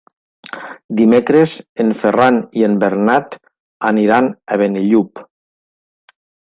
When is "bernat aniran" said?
2.87-4.35